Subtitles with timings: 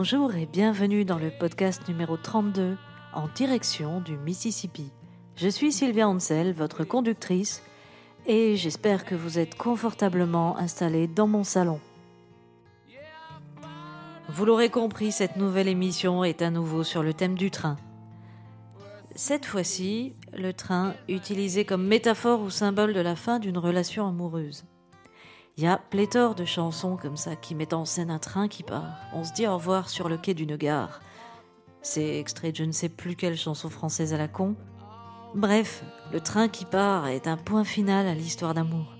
[0.00, 2.76] Bonjour et bienvenue dans le podcast numéro 32
[3.14, 4.92] en direction du Mississippi.
[5.34, 7.64] Je suis Sylvia Ansel, votre conductrice,
[8.24, 11.80] et j'espère que vous êtes confortablement installé dans mon salon.
[14.28, 17.76] Vous l'aurez compris, cette nouvelle émission est à nouveau sur le thème du train.
[19.16, 24.64] Cette fois-ci, le train utilisé comme métaphore ou symbole de la fin d'une relation amoureuse.
[25.58, 28.62] Il y a pléthore de chansons comme ça qui mettent en scène un train qui
[28.62, 28.94] part.
[29.12, 31.00] On se dit au revoir sur le quai d'une gare.
[31.82, 34.54] C'est extrait de je ne sais plus quelle chanson française à la con.
[35.34, 38.94] Bref, le train qui part est un point final à l'histoire d'amour.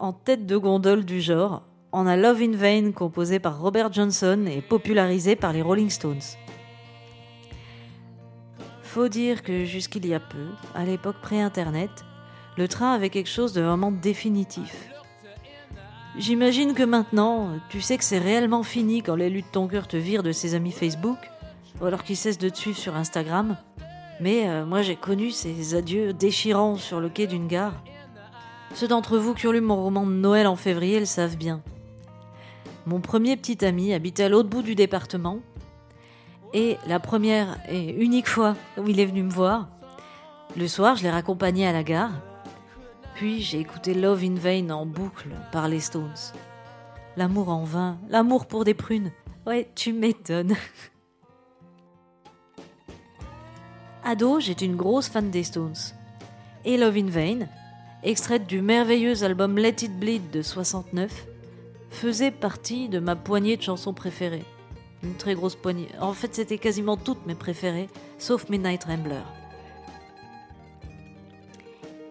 [0.00, 4.46] En tête de gondole du genre, on a Love in Vain composé par Robert Johnson
[4.48, 6.34] et popularisé par les Rolling Stones.
[8.82, 12.04] Faut dire que jusqu'il y a peu, à l'époque pré-internet,
[12.56, 14.88] le train avait quelque chose de vraiment définitif.
[16.18, 19.96] J'imagine que maintenant, tu sais que c'est réellement fini quand l'élu de ton cœur te
[19.96, 21.16] vire de ses amis Facebook,
[21.80, 23.56] ou alors qu'il cesse de te suivre sur Instagram.
[24.20, 27.82] Mais euh, moi j'ai connu ces adieux déchirants sur le quai d'une gare.
[28.74, 31.62] Ceux d'entre vous qui ont lu mon roman de Noël en février le savent bien.
[32.84, 35.38] Mon premier petit ami habitait à l'autre bout du département,
[36.52, 39.68] et la première et unique fois où il est venu me voir,
[40.56, 42.12] le soir je l'ai raccompagné à la gare,
[43.14, 46.14] puis j'ai écouté Love in Vain en boucle par les Stones.
[47.16, 49.12] L'amour en vain, l'amour pour des prunes.
[49.46, 50.54] Ouais, tu m'étonnes.
[54.04, 55.74] Ado, j'étais une grosse fan des Stones.
[56.64, 57.46] Et Love in Vain,
[58.02, 61.26] extraite du merveilleux album Let It Bleed de 69,
[61.90, 64.44] faisait partie de ma poignée de chansons préférées.
[65.02, 65.88] Une très grosse poignée.
[66.00, 69.22] En fait, c'était quasiment toutes mes préférées, sauf Midnight Rambler.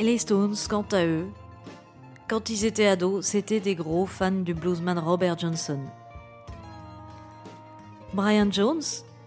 [0.00, 1.26] Les Stones, quant à eux,
[2.28, 5.80] quand ils étaient ados, c'était des gros fans du bluesman Robert Johnson.
[8.14, 8.82] Brian Jones,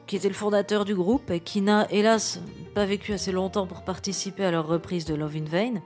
[0.08, 2.40] qui était le fondateur du groupe et qui n'a hélas
[2.74, 5.82] pas vécu assez longtemps pour participer à leur reprise de Love in Vain,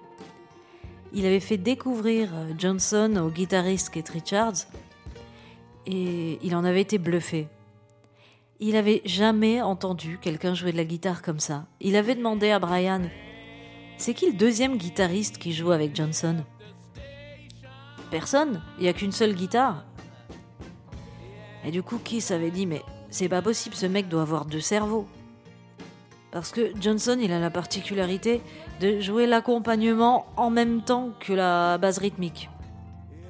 [1.13, 4.67] il avait fait découvrir Johnson au guitariste Keith Richards
[5.87, 7.47] et il en avait été bluffé.
[8.59, 11.65] Il avait jamais entendu quelqu'un jouer de la guitare comme ça.
[11.81, 13.01] Il avait demandé à Brian
[13.97, 16.43] C'est qui le deuxième guitariste qui joue avec Johnson?
[18.11, 19.85] Personne, il n'y a qu'une seule guitare.
[21.65, 24.59] Et du coup, Keith avait dit Mais c'est pas possible, ce mec doit avoir deux
[24.59, 25.07] cerveaux.
[26.31, 28.41] Parce que Johnson, il a la particularité
[28.81, 32.49] de jouer l'accompagnement en même temps que la base rythmique.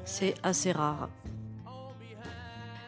[0.04, 1.10] C'est assez rare.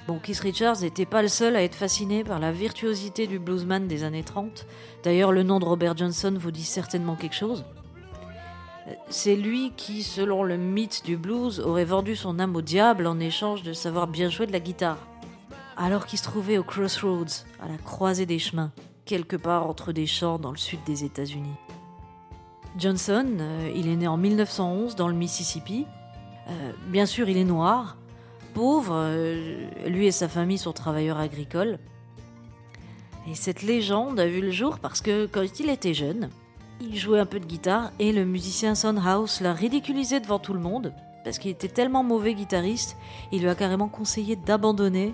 [0.07, 3.89] Bon, Keith Richards n'était pas le seul à être fasciné par la virtuosité du bluesman
[3.89, 4.65] des années 30.
[5.03, 7.65] D'ailleurs, le nom de Robert Johnson vous dit certainement quelque chose.
[9.09, 13.19] C'est lui qui, selon le mythe du blues, aurait vendu son âme au diable en
[13.19, 14.97] échange de savoir bien jouer de la guitare.
[15.75, 18.71] Alors qu'il se trouvait au Crossroads, à la croisée des chemins,
[19.03, 21.55] quelque part entre des champs dans le sud des États-Unis.
[22.77, 25.85] Johnson, euh, il est né en 1911 dans le Mississippi.
[26.47, 27.96] Euh, bien sûr, il est noir,
[28.57, 31.77] pauvre, euh, lui et sa famille sont travailleurs agricoles.
[33.29, 36.31] Et cette légende a vu le jour parce que quand il était jeune,
[36.81, 38.73] il jouait un peu de guitare et le musicien
[39.05, 40.91] House l'a ridiculisé devant tout le monde
[41.23, 42.97] parce qu'il était tellement mauvais guitariste,
[43.31, 45.13] il lui a carrément conseillé d'abandonner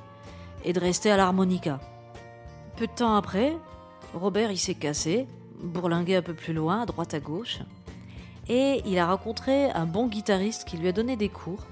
[0.64, 1.81] et de rester à l'harmonica.
[2.78, 3.58] Peu de temps après,
[4.14, 5.28] Robert il s'est cassé,
[5.62, 7.60] bourlingué un peu plus loin, à droite à gauche,
[8.48, 11.66] et il a rencontré un bon guitariste qui lui a donné des cours.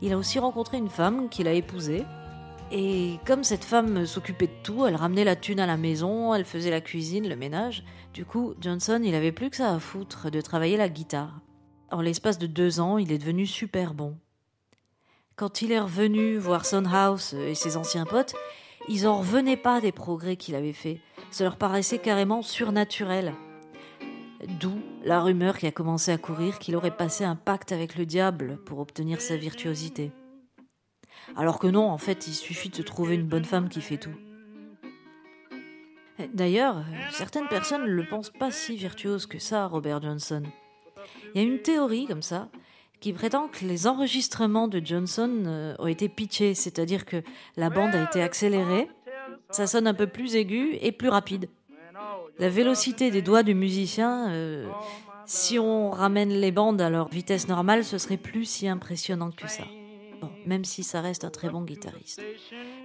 [0.00, 2.04] Il a aussi rencontré une femme qu'il a épousée.
[2.70, 6.44] Et comme cette femme s'occupait de tout, elle ramenait la thune à la maison, elle
[6.44, 7.84] faisait la cuisine, le ménage.
[8.12, 11.40] Du coup, Johnson, il avait plus que ça à foutre de travailler la guitare.
[11.90, 14.16] En l'espace de deux ans, il est devenu super bon.
[15.36, 16.62] Quand il est revenu voir
[16.92, 18.34] House et ses anciens potes,
[18.88, 20.98] ils en revenaient pas des progrès qu'il avait faits.
[21.30, 23.32] Ça leur paraissait carrément surnaturel.
[24.60, 28.06] D'où la rumeur qui a commencé à courir qu'il aurait passé un pacte avec le
[28.06, 30.12] diable pour obtenir sa virtuosité.
[31.36, 34.14] Alors que non, en fait, il suffit de trouver une bonne femme qui fait tout.
[36.34, 40.42] D'ailleurs, certaines personnes ne le pensent pas si virtuose que ça, Robert Johnson.
[41.34, 42.48] Il y a une théorie comme ça
[43.00, 47.22] qui prétend que les enregistrements de Johnson euh, ont été pitchés, c'est-à-dire que
[47.56, 48.90] la bande a été accélérée,
[49.50, 51.48] ça sonne un peu plus aigu et plus rapide
[52.38, 54.68] la vélocité des doigts du musicien, euh,
[55.26, 59.48] si on ramène les bandes à leur vitesse normale, ce serait plus si impressionnant que
[59.48, 59.64] ça.
[60.46, 62.22] Même si ça reste un très bon guitariste.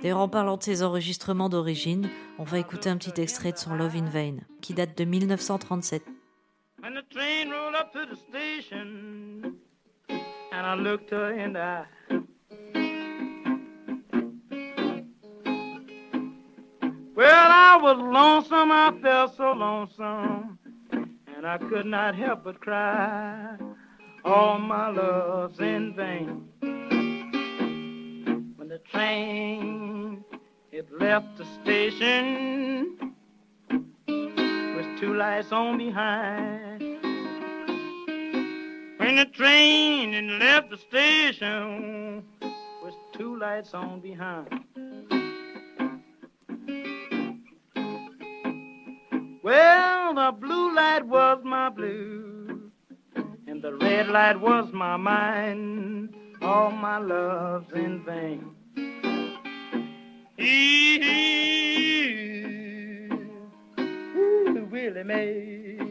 [0.01, 3.75] D'ailleurs, en parlant de ses enregistrements d'origine, on va écouter un petit extrait de son
[3.75, 6.03] Love in Vain, qui date de 1937.
[17.73, 20.59] I was lonesome, I felt so lonesome,
[20.91, 23.57] and I could not help but cry.
[24.23, 26.49] All my love's in vain.
[28.57, 30.23] When the train
[30.71, 33.15] it left the station
[33.67, 36.79] with two lights on behind.
[38.99, 42.23] When the train it left the station
[42.83, 44.63] with two lights on behind.
[49.43, 52.71] Well, the blue light was my blue,
[53.45, 56.15] and the red light was my mind.
[56.41, 58.55] All my love's in vain.
[64.17, 65.82] Ooh, Willie Mae.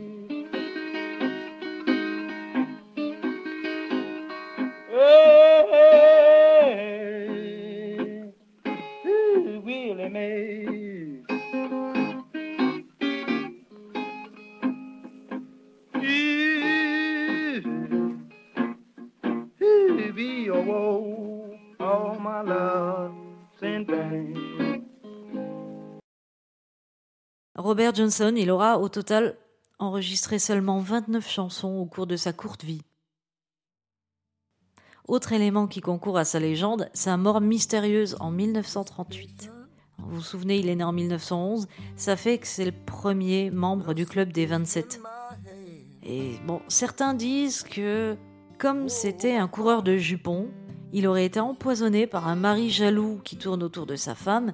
[27.73, 29.35] Robert Johnson, il aura au total
[29.79, 32.83] enregistré seulement 29 chansons au cours de sa courte vie.
[35.09, 39.51] Autre élément qui concourt à sa légende, sa mort mystérieuse en 1938.
[39.97, 41.67] Vous vous souvenez, il est né en 1911,
[41.97, 45.01] ça fait que c'est le premier membre du club des 27.
[46.03, 48.19] Et bon, certains disent que,
[48.59, 50.51] comme c'était un coureur de jupons,
[50.93, 54.53] il aurait été empoisonné par un mari jaloux qui tourne autour de sa femme.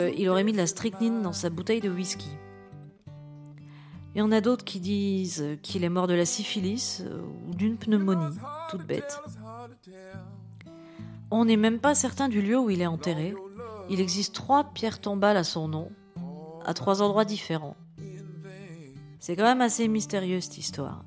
[0.00, 2.30] Euh, il aurait mis de la strychnine dans sa bouteille de whisky.
[4.14, 7.54] Il y en a d'autres qui disent qu'il est mort de la syphilis euh, ou
[7.54, 8.36] d'une pneumonie,
[8.70, 9.20] toute bête.
[11.30, 13.34] On n'est même pas certain du lieu où il est enterré.
[13.90, 15.90] Il existe trois pierres tombales à son nom,
[16.64, 17.76] à trois endroits différents.
[19.18, 21.04] C'est quand même assez mystérieux cette histoire.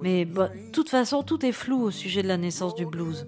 [0.00, 3.26] Mais de toute façon, tout est flou au sujet de la naissance du blues.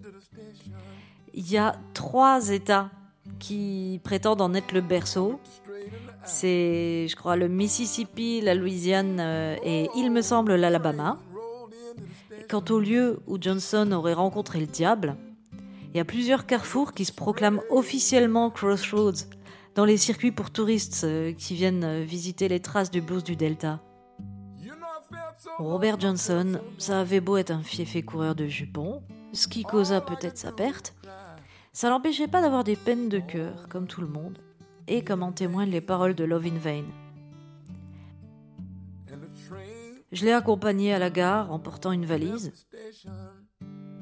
[1.34, 2.90] Il y a trois États
[3.40, 5.40] qui prétendent en être le berceau.
[6.24, 11.18] C'est, je crois, le Mississippi, la Louisiane euh, et, il me semble, l'Alabama.
[12.48, 15.16] Quant au lieu où Johnson aurait rencontré le diable,
[15.92, 19.26] il y a plusieurs carrefours qui se proclament officiellement Crossroads
[19.74, 23.34] dans les circuits pour touristes euh, qui viennent euh, visiter les traces du blues du
[23.34, 23.80] Delta.
[25.58, 29.02] Robert Johnson, ça avait beau être un fiefé coureur de jupons,
[29.32, 30.94] ce qui causa peut-être sa perte,
[31.72, 34.38] ça l'empêchait pas d'avoir des peines de cœur, comme tout le monde,
[34.88, 36.84] et comme en témoignent les paroles de Love in Vain.
[40.12, 42.52] Je l'ai accompagné à la gare en portant une valise.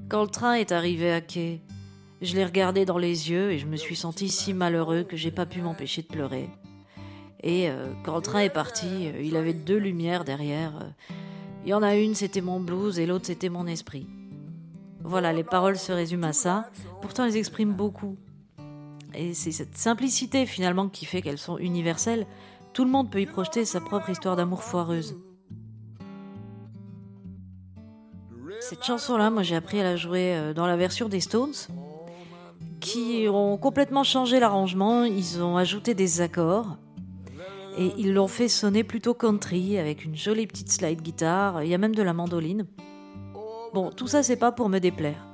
[0.08, 1.60] Quand le train est arrivé à quai,
[2.22, 5.30] je l'ai regardé dans les yeux et je me suis senti si malheureux que j'ai
[5.30, 6.48] pas pu m'empêcher de pleurer.
[7.42, 10.94] Et euh, quand le train est parti, euh, il avait deux lumières derrière.
[11.64, 14.06] Il y en a une, c'était mon blues, et l'autre, c'était mon esprit.
[15.02, 16.70] Voilà, les paroles se résument à ça.
[17.00, 18.16] Pourtant, elles expriment beaucoup.
[19.14, 22.26] Et c'est cette simplicité, finalement, qui fait qu'elles sont universelles.
[22.72, 25.16] Tout le monde peut y projeter sa propre histoire d'amour foireuse.
[28.60, 31.54] Cette chanson-là, moi, j'ai appris à la jouer euh, dans la version des Stones,
[32.80, 35.04] qui ont complètement changé l'arrangement.
[35.04, 36.76] Ils ont ajouté des accords.
[37.78, 41.74] Et ils l'ont fait sonner plutôt country, avec une jolie petite slide guitare, il y
[41.74, 42.66] a même de la mandoline.
[43.74, 45.24] Bon, tout ça, c'est pas pour me déplaire.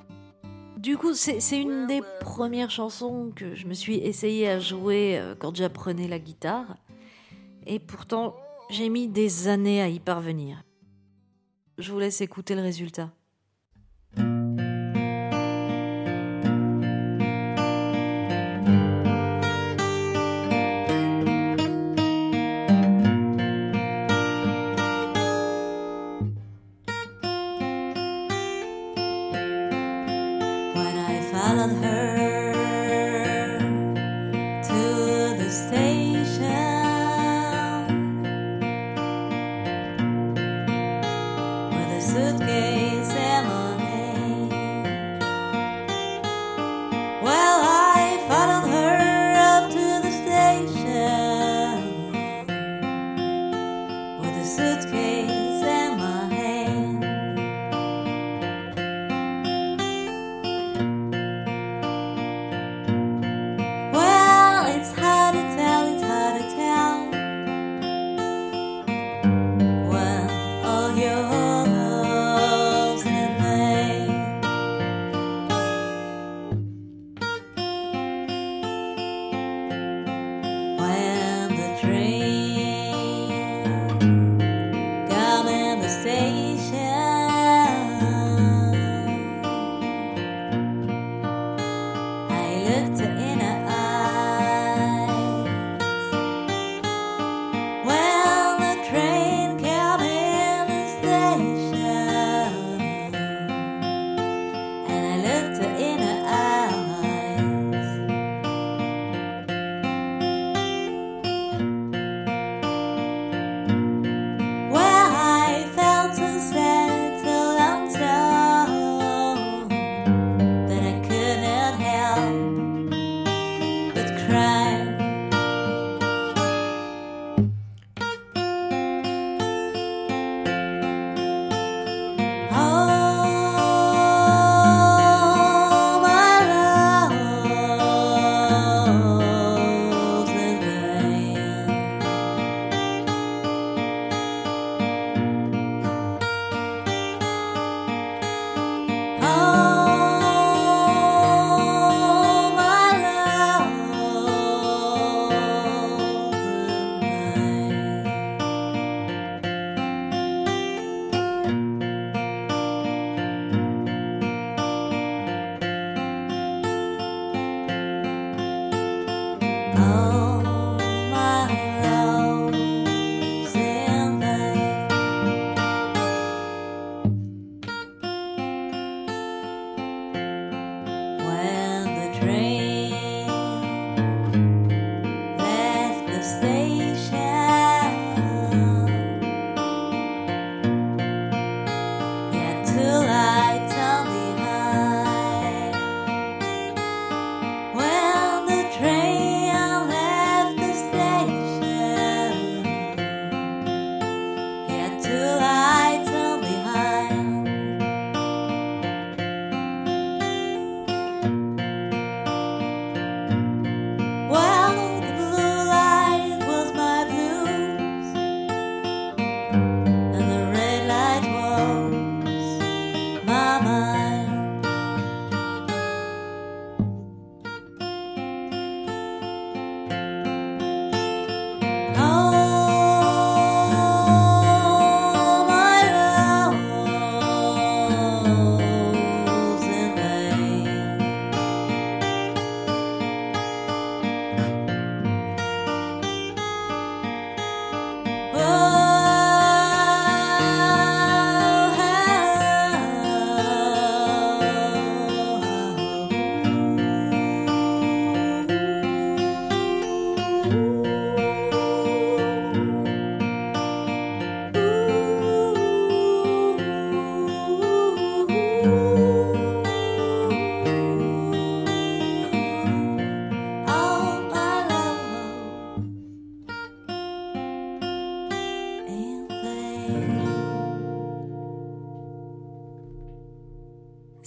[0.76, 5.34] Du coup, c'est une des premières chansons que je me suis essayé à jouer euh,
[5.38, 6.76] quand j'apprenais la guitare.
[7.66, 8.34] Et pourtant,
[8.70, 10.62] j'ai mis des années à y parvenir.
[11.78, 13.10] Je vous laisse écouter le résultat.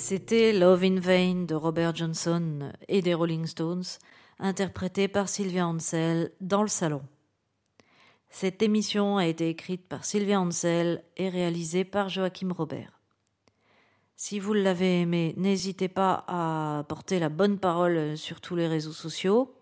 [0.10, 3.84] C'était Love in Vain de Robert Johnson et des Rolling Stones,
[4.40, 7.02] interprété par Sylvia Ansel dans le salon.
[8.30, 13.02] Cette émission a été écrite par Sylvia Ansel et réalisée par Joachim Robert.
[14.16, 18.94] Si vous l'avez aimé, n'hésitez pas à porter la bonne parole sur tous les réseaux
[18.94, 19.54] sociaux.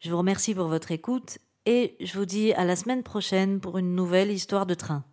[0.00, 3.76] Je vous remercie pour votre écoute et je vous dis à la semaine prochaine pour
[3.76, 5.04] une nouvelle histoire de train.